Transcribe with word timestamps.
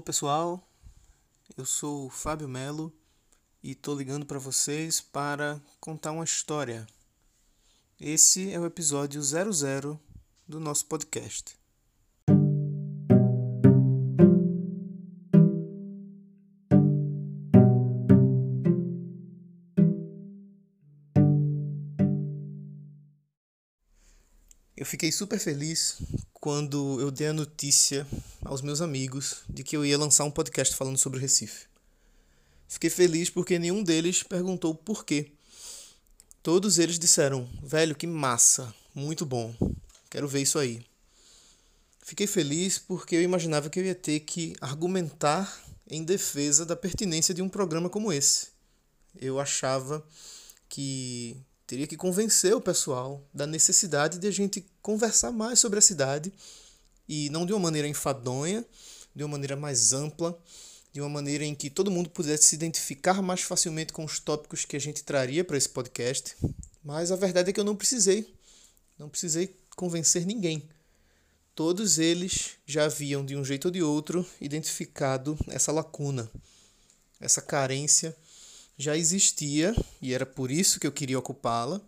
pessoal, 0.00 0.66
eu 1.54 1.66
sou 1.66 2.06
o 2.06 2.10
Fábio 2.10 2.48
Melo 2.48 2.90
e 3.62 3.72
estou 3.72 3.94
ligando 3.94 4.24
para 4.24 4.38
vocês 4.38 4.98
para 4.98 5.60
contar 5.78 6.12
uma 6.12 6.24
história. 6.24 6.86
Esse 8.00 8.50
é 8.50 8.58
o 8.58 8.64
episódio 8.64 9.20
00 9.22 10.00
do 10.48 10.58
nosso 10.58 10.86
podcast. 10.86 11.57
Eu 24.78 24.86
fiquei 24.86 25.10
super 25.10 25.40
feliz 25.40 25.96
quando 26.32 27.00
eu 27.00 27.10
dei 27.10 27.26
a 27.26 27.32
notícia 27.32 28.06
aos 28.44 28.62
meus 28.62 28.80
amigos 28.80 29.38
de 29.48 29.64
que 29.64 29.76
eu 29.76 29.84
ia 29.84 29.98
lançar 29.98 30.22
um 30.22 30.30
podcast 30.30 30.76
falando 30.76 30.96
sobre 30.96 31.18
o 31.18 31.20
Recife. 31.20 31.66
Fiquei 32.68 32.88
feliz 32.88 33.28
porque 33.28 33.58
nenhum 33.58 33.82
deles 33.82 34.22
perguntou 34.22 34.72
por 34.72 35.04
quê. 35.04 35.32
Todos 36.44 36.78
eles 36.78 36.96
disseram: 36.96 37.50
velho, 37.60 37.96
que 37.96 38.06
massa, 38.06 38.72
muito 38.94 39.26
bom, 39.26 39.52
quero 40.08 40.28
ver 40.28 40.42
isso 40.42 40.60
aí. 40.60 40.86
Fiquei 42.00 42.28
feliz 42.28 42.78
porque 42.78 43.16
eu 43.16 43.22
imaginava 43.22 43.68
que 43.68 43.80
eu 43.80 43.84
ia 43.84 43.96
ter 43.96 44.20
que 44.20 44.54
argumentar 44.60 45.60
em 45.90 46.04
defesa 46.04 46.64
da 46.64 46.76
pertinência 46.76 47.34
de 47.34 47.42
um 47.42 47.48
programa 47.48 47.90
como 47.90 48.12
esse. 48.12 48.50
Eu 49.20 49.40
achava 49.40 50.06
que 50.68 51.36
teria 51.68 51.86
que 51.86 51.98
convencer 51.98 52.54
o 52.54 52.62
pessoal 52.62 53.22
da 53.32 53.46
necessidade 53.46 54.18
de 54.18 54.26
a 54.26 54.30
gente 54.30 54.64
conversar 54.80 55.30
mais 55.30 55.60
sobre 55.60 55.78
a 55.78 55.82
cidade 55.82 56.32
e 57.06 57.28
não 57.28 57.44
de 57.44 57.52
uma 57.52 57.60
maneira 57.60 57.86
enfadonha, 57.86 58.64
de 59.14 59.22
uma 59.22 59.32
maneira 59.32 59.54
mais 59.54 59.92
ampla, 59.92 60.36
de 60.90 61.00
uma 61.02 61.10
maneira 61.10 61.44
em 61.44 61.54
que 61.54 61.68
todo 61.68 61.90
mundo 61.90 62.08
pudesse 62.08 62.44
se 62.44 62.54
identificar 62.54 63.20
mais 63.20 63.42
facilmente 63.42 63.92
com 63.92 64.02
os 64.02 64.18
tópicos 64.18 64.64
que 64.64 64.76
a 64.76 64.80
gente 64.80 65.04
traria 65.04 65.44
para 65.44 65.58
esse 65.58 65.68
podcast. 65.68 66.34
Mas 66.82 67.12
a 67.12 67.16
verdade 67.16 67.50
é 67.50 67.52
que 67.52 67.60
eu 67.60 67.64
não 67.64 67.76
precisei. 67.76 68.34
Não 68.98 69.10
precisei 69.10 69.54
convencer 69.76 70.24
ninguém. 70.24 70.66
Todos 71.54 71.98
eles 71.98 72.52
já 72.64 72.86
haviam, 72.86 73.22
de 73.26 73.36
um 73.36 73.44
jeito 73.44 73.66
ou 73.66 73.70
de 73.70 73.82
outro, 73.82 74.24
identificado 74.40 75.38
essa 75.48 75.70
lacuna, 75.70 76.30
essa 77.20 77.42
carência 77.42 78.16
já 78.78 78.96
existia 78.96 79.74
e 80.00 80.14
era 80.14 80.24
por 80.24 80.50
isso 80.50 80.78
que 80.78 80.86
eu 80.86 80.92
queria 80.92 81.18
ocupá-la, 81.18 81.80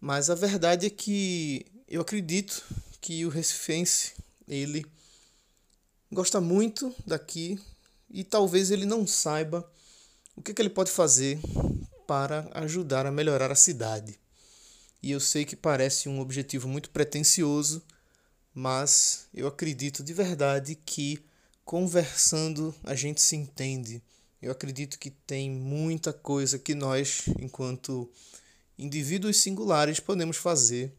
mas 0.00 0.28
a 0.28 0.34
verdade 0.34 0.86
é 0.86 0.90
que 0.90 1.64
eu 1.86 2.00
acredito 2.00 2.64
que 3.00 3.24
o 3.24 3.28
recifense 3.28 4.12
ele 4.48 4.84
gosta 6.10 6.40
muito 6.40 6.92
daqui 7.06 7.60
e 8.10 8.24
talvez 8.24 8.72
ele 8.72 8.84
não 8.84 9.06
saiba 9.06 9.70
o 10.34 10.42
que, 10.42 10.52
que 10.52 10.60
ele 10.60 10.70
pode 10.70 10.90
fazer 10.90 11.38
para 12.06 12.50
ajudar 12.54 13.06
a 13.06 13.12
melhorar 13.12 13.52
a 13.52 13.54
cidade. 13.54 14.18
E 15.00 15.12
eu 15.12 15.20
sei 15.20 15.44
que 15.44 15.54
parece 15.54 16.08
um 16.08 16.20
objetivo 16.20 16.66
muito 16.66 16.90
pretensioso, 16.90 17.82
mas 18.52 19.28
eu 19.32 19.46
acredito 19.46 20.02
de 20.02 20.12
verdade 20.12 20.74
que 20.74 21.24
conversando 21.64 22.74
a 22.82 22.96
gente 22.96 23.20
se 23.20 23.36
entende 23.36 24.02
eu 24.42 24.50
acredito 24.50 24.98
que 24.98 25.10
tem 25.10 25.50
muita 25.50 26.12
coisa 26.12 26.58
que 26.58 26.74
nós, 26.74 27.24
enquanto 27.38 28.10
indivíduos 28.78 29.36
singulares, 29.36 30.00
podemos 30.00 30.36
fazer 30.38 30.92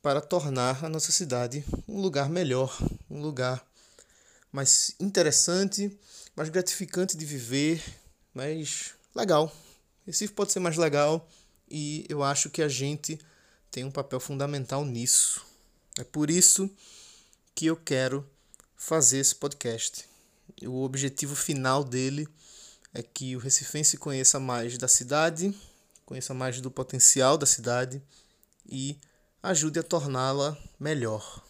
para 0.00 0.20
tornar 0.20 0.84
a 0.84 0.88
nossa 0.88 1.10
cidade 1.10 1.64
um 1.88 2.00
lugar 2.00 2.28
melhor, 2.28 2.76
um 3.10 3.20
lugar 3.20 3.66
mais 4.52 4.94
interessante, 5.00 5.98
mais 6.36 6.48
gratificante 6.48 7.16
de 7.16 7.24
viver, 7.24 7.82
mais 8.32 8.94
legal. 9.14 9.52
Recife 10.06 10.32
pode 10.32 10.52
ser 10.52 10.60
mais 10.60 10.76
legal 10.76 11.28
e 11.68 12.06
eu 12.08 12.22
acho 12.22 12.48
que 12.48 12.62
a 12.62 12.68
gente 12.68 13.18
tem 13.70 13.84
um 13.84 13.90
papel 13.90 14.20
fundamental 14.20 14.84
nisso. 14.84 15.44
É 15.98 16.04
por 16.04 16.30
isso 16.30 16.70
que 17.54 17.66
eu 17.66 17.76
quero 17.76 18.24
fazer 18.76 19.18
esse 19.18 19.34
podcast. 19.34 20.04
O 20.62 20.84
objetivo 20.84 21.34
final 21.34 21.82
dele 21.82 22.28
é 22.96 23.02
que 23.02 23.36
o 23.36 23.38
recifense 23.38 23.98
conheça 23.98 24.40
mais 24.40 24.78
da 24.78 24.88
cidade, 24.88 25.54
conheça 26.06 26.32
mais 26.32 26.62
do 26.62 26.70
potencial 26.70 27.36
da 27.36 27.44
cidade 27.44 28.02
e 28.66 28.96
ajude 29.42 29.78
a 29.78 29.82
torná-la 29.82 30.56
melhor. 30.80 31.44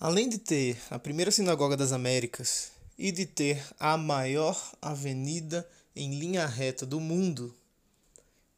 Além 0.00 0.28
de 0.28 0.38
ter 0.38 0.76
a 0.90 0.98
primeira 0.98 1.30
sinagoga 1.30 1.76
das 1.76 1.92
Américas 1.92 2.72
e 2.98 3.12
de 3.12 3.26
ter 3.26 3.64
a 3.78 3.96
maior 3.96 4.60
avenida 4.82 5.64
em 5.94 6.18
linha 6.18 6.46
reta 6.46 6.84
do 6.84 6.98
mundo, 6.98 7.56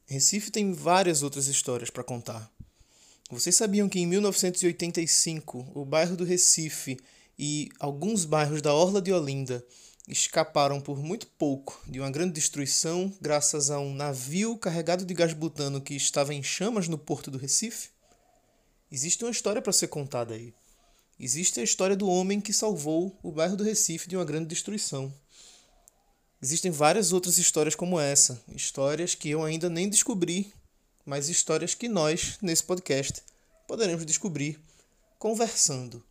Recife 0.07 0.51
tem 0.51 0.73
várias 0.73 1.23
outras 1.23 1.47
histórias 1.47 1.91
para 1.91 2.03
contar. 2.03 2.51
Vocês 3.31 3.55
sabiam 3.55 3.87
que 3.87 4.01
em 4.01 4.07
1985 4.07 5.73
o 5.75 5.85
bairro 5.85 6.17
do 6.17 6.25
Recife 6.25 6.99
e 7.39 7.69
alguns 7.79 8.25
bairros 8.25 8.63
da 8.63 8.73
Orla 8.73 9.03
de 9.03 9.13
Olinda 9.13 9.63
escaparam 10.07 10.81
por 10.81 10.99
muito 10.99 11.27
pouco 11.27 11.83
de 11.87 11.99
uma 11.99 12.11
grande 12.11 12.35
destruição 12.35 13.13
graças 13.21 13.71
a 13.71 13.79
um 13.79 13.93
navio 13.93 14.57
carregado 14.57 15.05
de 15.05 15.13
gás 15.13 15.33
butano 15.33 15.81
que 15.81 15.95
estava 15.95 16.33
em 16.33 16.43
chamas 16.43 16.87
no 16.87 16.97
porto 16.97 17.31
do 17.31 17.39
Recife? 17.39 17.91
Existe 18.91 19.25
uma 19.25 19.31
história 19.31 19.61
para 19.61 19.73
ser 19.73 19.89
contada 19.89 20.35
aí. 20.35 20.55
Existe 21.19 21.59
a 21.61 21.65
história 21.65 21.97
do 21.97 22.09
homem 22.09 22.41
que 22.41 22.53
salvou 22.53 23.19
o 23.23 23.33
bairro 23.33 23.57
do 23.57 23.65
Recife 23.65 24.09
de 24.09 24.17
uma 24.17 24.25
grande 24.25 24.47
destruição. 24.47 25.13
Existem 26.41 26.71
várias 26.71 27.13
outras 27.13 27.39
histórias 27.39 27.75
como 27.75 27.99
essa, 27.99 28.41
histórias 28.55 29.15
que 29.15 29.31
eu 29.31 29.43
ainda 29.43 29.69
nem 29.69 29.89
descobri, 29.89 30.53
mas 31.05 31.29
histórias 31.29 31.75
que 31.75 31.89
nós, 31.89 32.39
nesse 32.41 32.63
podcast, 32.63 33.23
poderemos 33.67 34.05
descobrir 34.07 34.61
conversando. 35.19 36.05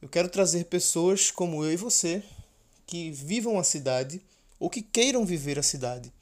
Eu 0.00 0.08
quero 0.08 0.28
trazer 0.28 0.64
pessoas 0.64 1.30
como 1.30 1.62
eu 1.62 1.72
e 1.72 1.76
você 1.76 2.24
que 2.92 3.10
vivam 3.10 3.58
a 3.58 3.64
cidade 3.64 4.20
ou 4.60 4.68
que 4.68 4.82
queiram 4.82 5.24
viver 5.24 5.58
a 5.58 5.62
cidade. 5.62 6.12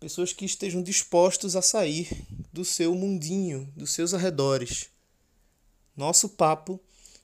Pessoas 0.00 0.32
que 0.32 0.46
estejam 0.46 0.82
dispostos 0.82 1.54
a 1.54 1.60
sair 1.60 2.08
do 2.50 2.64
seu 2.64 2.94
mundinho, 2.94 3.70
dos 3.76 3.90
seus 3.92 4.14
arredores. 4.14 4.86
Nosso 5.94 6.30
papo 6.30 6.80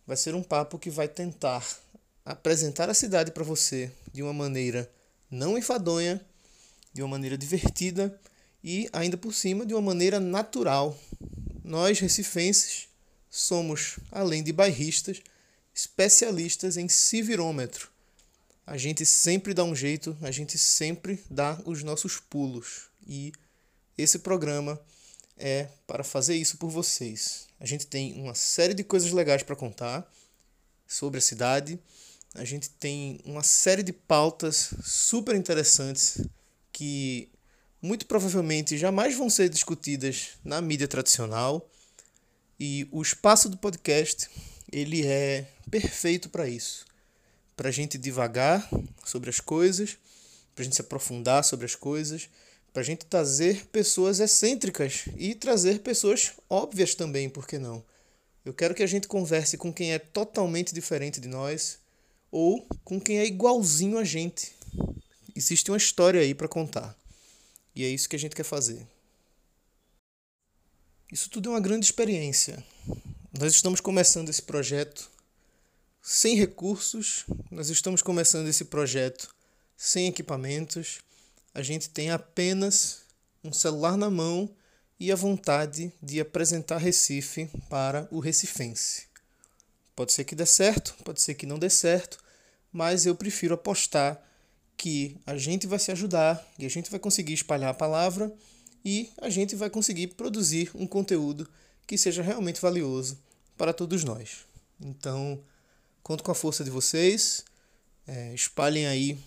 vai 0.06 0.18
ser 0.18 0.34
um 0.34 0.42
papo 0.42 0.78
que 0.78 0.90
vai 0.90 1.08
tentar 1.08 1.66
apresentar 2.26 2.90
a 2.90 2.94
cidade 2.94 3.30
para 3.30 3.42
você 3.42 3.90
de 4.12 4.22
uma 4.22 4.34
maneira 4.34 4.92
não 5.30 5.56
enfadonha, 5.56 6.20
de 6.92 7.00
uma 7.00 7.08
maneira 7.08 7.38
divertida 7.38 8.20
e 8.62 8.86
ainda 8.92 9.16
por 9.16 9.32
cima 9.32 9.64
de 9.64 9.72
uma 9.72 9.80
maneira 9.80 10.20
natural. 10.20 10.94
Nós 11.64 12.00
recifenses 12.00 12.86
somos, 13.30 13.98
além 14.12 14.42
de 14.42 14.52
bairristas, 14.52 15.22
especialistas 15.72 16.76
em 16.76 16.86
civirômetro 16.86 17.93
a 18.66 18.78
gente 18.78 19.04
sempre 19.04 19.52
dá 19.52 19.62
um 19.62 19.74
jeito, 19.74 20.16
a 20.22 20.30
gente 20.30 20.56
sempre 20.56 21.22
dá 21.30 21.60
os 21.66 21.82
nossos 21.82 22.18
pulos. 22.18 22.86
E 23.06 23.32
esse 23.96 24.18
programa 24.20 24.80
é 25.36 25.68
para 25.86 26.02
fazer 26.02 26.34
isso 26.34 26.56
por 26.56 26.70
vocês. 26.70 27.46
A 27.60 27.66
gente 27.66 27.86
tem 27.86 28.14
uma 28.14 28.34
série 28.34 28.72
de 28.72 28.82
coisas 28.82 29.12
legais 29.12 29.42
para 29.42 29.54
contar 29.54 30.10
sobre 30.86 31.18
a 31.18 31.22
cidade. 31.22 31.78
A 32.34 32.44
gente 32.44 32.70
tem 32.70 33.20
uma 33.24 33.42
série 33.42 33.82
de 33.82 33.92
pautas 33.92 34.70
super 34.82 35.36
interessantes 35.36 36.26
que 36.72 37.28
muito 37.82 38.06
provavelmente 38.06 38.78
jamais 38.78 39.14
vão 39.14 39.28
ser 39.28 39.50
discutidas 39.50 40.30
na 40.42 40.62
mídia 40.62 40.88
tradicional. 40.88 41.68
E 42.58 42.88
o 42.90 43.02
espaço 43.02 43.48
do 43.50 43.58
podcast, 43.58 44.30
ele 44.72 45.06
é 45.06 45.46
perfeito 45.70 46.30
para 46.30 46.48
isso 46.48 46.86
para 47.56 47.68
a 47.68 47.72
gente 47.72 47.96
divagar 47.96 48.68
sobre 49.04 49.30
as 49.30 49.40
coisas, 49.40 49.96
para 50.54 50.62
a 50.62 50.64
gente 50.64 50.76
se 50.76 50.80
aprofundar 50.80 51.44
sobre 51.44 51.66
as 51.66 51.74
coisas, 51.74 52.28
para 52.72 52.82
a 52.82 52.84
gente 52.84 53.06
trazer 53.06 53.66
pessoas 53.66 54.18
excêntricas 54.20 55.04
e 55.16 55.34
trazer 55.34 55.80
pessoas 55.80 56.32
óbvias 56.50 56.94
também, 56.94 57.28
por 57.28 57.46
que 57.46 57.58
não? 57.58 57.84
Eu 58.44 58.52
quero 58.52 58.74
que 58.74 58.82
a 58.82 58.86
gente 58.86 59.08
converse 59.08 59.56
com 59.56 59.72
quem 59.72 59.92
é 59.92 59.98
totalmente 59.98 60.74
diferente 60.74 61.20
de 61.20 61.28
nós 61.28 61.78
ou 62.30 62.66
com 62.84 63.00
quem 63.00 63.18
é 63.18 63.24
igualzinho 63.24 63.96
a 63.96 64.04
gente. 64.04 64.52
Existe 65.34 65.70
uma 65.70 65.76
história 65.76 66.20
aí 66.20 66.34
para 66.34 66.48
contar. 66.48 66.96
E 67.74 67.84
é 67.84 67.88
isso 67.88 68.08
que 68.08 68.16
a 68.16 68.18
gente 68.18 68.36
quer 68.36 68.44
fazer. 68.44 68.86
Isso 71.10 71.30
tudo 71.30 71.48
é 71.48 71.52
uma 71.52 71.60
grande 71.60 71.86
experiência. 71.86 72.62
Nós 73.38 73.54
estamos 73.54 73.80
começando 73.80 74.28
esse 74.28 74.42
projeto 74.42 75.10
sem 76.06 76.36
recursos, 76.36 77.24
nós 77.50 77.70
estamos 77.70 78.02
começando 78.02 78.46
esse 78.46 78.66
projeto 78.66 79.34
sem 79.74 80.06
equipamentos, 80.06 80.98
a 81.54 81.62
gente 81.62 81.88
tem 81.88 82.10
apenas 82.10 83.06
um 83.42 83.50
celular 83.50 83.96
na 83.96 84.10
mão 84.10 84.54
e 85.00 85.10
a 85.10 85.16
vontade 85.16 85.90
de 86.02 86.20
apresentar 86.20 86.76
Recife 86.76 87.48
para 87.70 88.06
o 88.10 88.20
recifense. 88.20 89.06
Pode 89.96 90.12
ser 90.12 90.24
que 90.24 90.34
dê 90.34 90.44
certo, 90.44 90.94
pode 91.04 91.22
ser 91.22 91.36
que 91.36 91.46
não 91.46 91.58
dê 91.58 91.70
certo, 91.70 92.18
mas 92.70 93.06
eu 93.06 93.14
prefiro 93.14 93.54
apostar 93.54 94.22
que 94.76 95.16
a 95.26 95.38
gente 95.38 95.66
vai 95.66 95.78
se 95.78 95.90
ajudar 95.90 96.46
e 96.58 96.66
a 96.66 96.70
gente 96.70 96.90
vai 96.90 97.00
conseguir 97.00 97.32
espalhar 97.32 97.70
a 97.70 97.74
palavra 97.74 98.30
e 98.84 99.10
a 99.16 99.30
gente 99.30 99.56
vai 99.56 99.70
conseguir 99.70 100.08
produzir 100.08 100.70
um 100.74 100.86
conteúdo 100.86 101.48
que 101.86 101.96
seja 101.96 102.22
realmente 102.22 102.60
valioso 102.60 103.18
para 103.56 103.72
todos 103.72 104.04
nós. 104.04 104.44
Então, 104.78 105.42
conto 106.04 106.22
com 106.22 106.30
a 106.30 106.34
força 106.34 106.62
de 106.62 106.70
vocês. 106.70 107.44
É, 108.06 108.32
espalhem 108.34 108.86
aí 108.86 109.18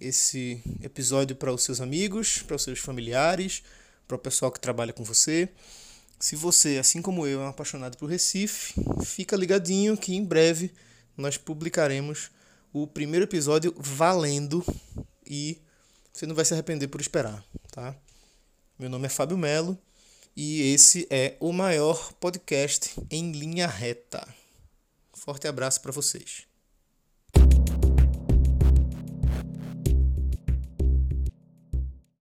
esse 0.00 0.62
episódio 0.82 1.36
para 1.36 1.52
os 1.52 1.62
seus 1.62 1.80
amigos, 1.80 2.42
para 2.42 2.56
os 2.56 2.62
seus 2.62 2.80
familiares, 2.80 3.62
para 4.08 4.16
o 4.16 4.18
pessoal 4.18 4.50
que 4.50 4.58
trabalha 4.58 4.92
com 4.92 5.04
você. 5.04 5.48
Se 6.18 6.34
você, 6.34 6.78
assim 6.78 7.02
como 7.02 7.26
eu, 7.26 7.42
é 7.42 7.44
um 7.44 7.48
apaixonado 7.48 7.98
por 7.98 8.08
Recife, 8.08 8.74
fica 9.04 9.36
ligadinho 9.36 9.96
que 9.96 10.14
em 10.14 10.24
breve 10.24 10.72
nós 11.16 11.36
publicaremos 11.36 12.30
o 12.72 12.86
primeiro 12.86 13.26
episódio 13.26 13.74
valendo 13.76 14.64
e 15.26 15.60
você 16.12 16.24
não 16.24 16.34
vai 16.34 16.44
se 16.46 16.54
arrepender 16.54 16.88
por 16.88 17.00
esperar, 17.00 17.44
tá? 17.70 17.94
Meu 18.78 18.88
nome 18.88 19.06
é 19.06 19.10
Fábio 19.10 19.36
Melo 19.36 19.76
e 20.34 20.72
esse 20.72 21.06
é 21.10 21.36
o 21.38 21.52
maior 21.52 22.14
podcast 22.14 22.94
em 23.10 23.32
linha 23.32 23.66
reta. 23.66 24.26
Forte 25.24 25.46
abraço 25.46 25.80
para 25.80 25.92
vocês. 25.92 26.48